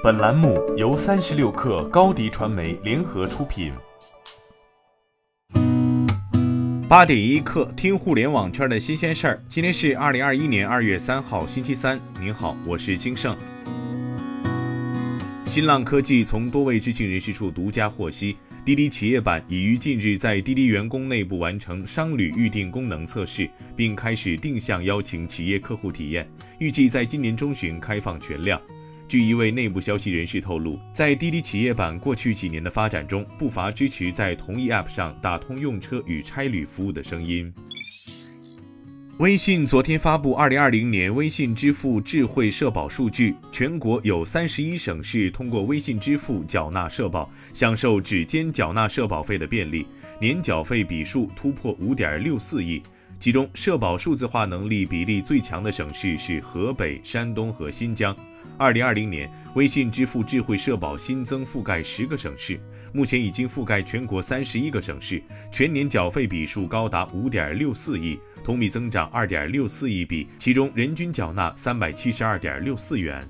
[0.00, 3.72] 本栏目由三十六氪高低传媒联合出品。
[6.88, 9.42] 八点一刻，听互联网圈的新鲜事儿。
[9.48, 12.00] 今天是二零二一年二月三号，星期三。
[12.20, 13.36] 您好，我是金盛。
[15.44, 26.30] 新浪科技从多位知情人士处独家获悉，滴滴企业版已于近日在滴滴员工内部完成商旅预订功能测试，并开始定向邀请企业客户体验，
[26.60, 28.60] 预计在今年中旬开放全量。
[29.08, 37.50] 据一位内部消息人士透露，在滴滴企业版过去几年的发展中，不乏支持在同一 App 上打通用车与差旅服务的声音。
[39.16, 49.86] 微信昨天发布二零二零年微信支付智慧社保数据，全国有三十一省市通过微信支付缴纳社保，享受指尖缴纳社保费的便利，
[50.20, 52.82] 年缴费笔数突破五点六四亿。
[53.18, 58.14] 其中，社保数字化能力比例最强的省市是河北、山东和新疆。
[58.58, 62.58] 二零二零年，微信支付智慧社保新增覆盖十个省市，
[62.92, 73.22] 目前已经覆盖全国三十一个省市，全年缴费笔数高达五点六四亿，同比增长二点六四亿笔，其中人均缴纳三百七十二点六四元。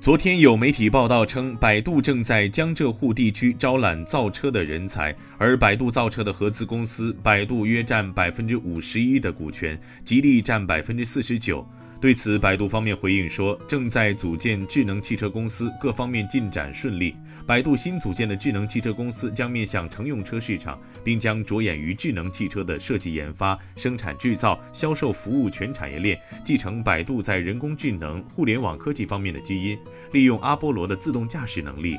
[0.00, 11.66] 昨天有媒体报道称，百度正在江浙沪地区招揽造车的人才，而百度造车的合资公司百度约占百分之五十一的股权，吉利占百分之四十九。
[12.00, 17.12] 对此，百度方面回应说，正在组建智能汽车公司，各方面进展顺利。
[17.44, 29.76] 百度新组建的智能汽车公司将面向乘用车市场，并将着眼于智能汽车的设计研发、生产制造、销售服务全产业链，继承百度在人工智能、互联网科技方面的基因，
[30.12, 31.96] 利用阿波罗的自动驾驶能力。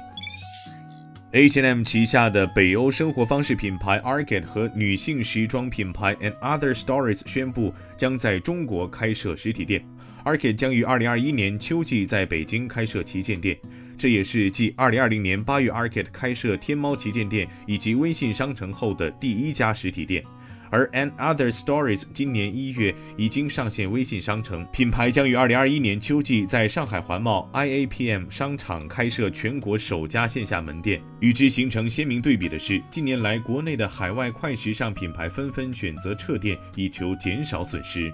[1.32, 9.86] H&M 旗下的北欧生活方式品牌 Arket 和女性时装品牌 And Other Stories 宣布将在中国开设实体店。
[10.26, 13.56] Arket 将于2021年秋季在北京开设旗舰店，
[13.96, 20.24] 这也是继2020年8月 Arket 开设天猫旗舰店以及微信商城后的第一家实体店。
[20.70, 31.02] 而 And Other Stories 今年一月已经上线微信商城，品牌将于二零二一年秋季在上海环贸 IAPM 商场开设全国首家线下门店。
[31.20, 38.14] 与之形成鲜明对比的是，近年来国内的海外快时尚品牌纷纷选择撤店，以求减少损失。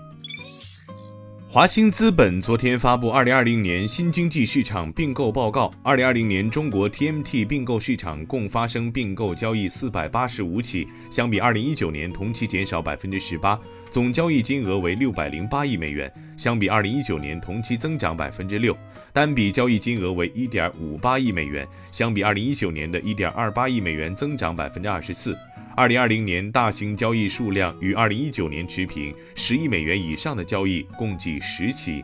[1.56, 5.70] 华兴资本昨天发布《二零二零年新经济市场并购报告》。
[5.84, 13.58] 二零二零年中国 TMT 并购市场共发生并购交易四百八十五起，相比二零一九年同期减少百分之十八，
[13.90, 18.78] 总交易金额为六百零八亿美元，相比二零一九年同期增长百分之六，
[19.14, 25.34] 单笔交易金额为一点五八亿美元，相比二零一九年的一点二八亿美元增长百分之二十四。
[25.78, 32.04] 二零二零年大型交易数量与二零一九年持平，十亿美元以上的交易共计十起。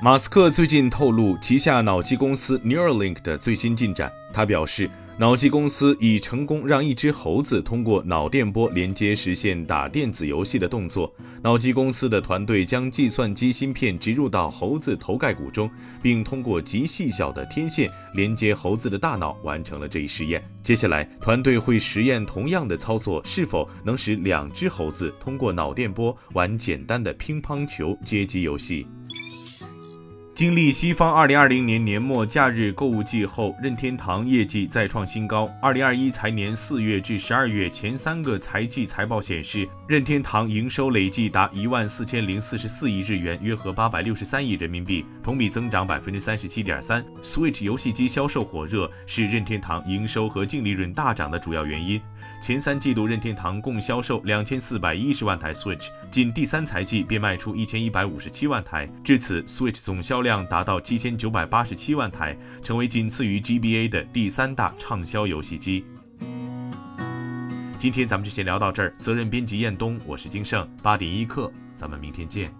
[0.00, 4.88] 马斯克最近透露旗下脑机公司 Neuralink 的最新进展，他表示。
[5.20, 11.14] 脑机公司已成功让一只猴子通过脑电波连接实现打电子游戏的动作。
[11.42, 15.70] 脑机公司的团队将计算机芯片植入到猴子头盖骨中，
[16.02, 20.42] 并通过极细小的天线连接猴子的大脑，完成了这一实验。
[20.62, 28.86] 接下来，团队会实验同样的操作是否能使两只猴子通过脑电波玩简单的乒乓球街机游戏。
[30.40, 35.46] 经历西方2020年年末假日购物季后，任天堂业绩再创新高。
[35.60, 47.04] 2021财年4月至12月前三个财季财报显示，任天堂营收累计达1万四千零四十四亿日元，约合863亿人民币，同比增长37.3%。
[47.22, 52.00] Switch 游戏机销售火热，是任天堂营收和净利润大涨的主要原因。
[52.40, 65.84] 前三季度，任天堂共销售两千四百一十万台 Switch，仅第三财季便卖出一千一百五十七万台，至此 Switch 总销量达到七千九百八十七万台，成为仅次于 GBA 的第三大畅销游戏机。
[67.78, 72.59] 今天咱们就先聊到这儿，责任编辑彦东，我是金盛，八点一刻，咱们明天见。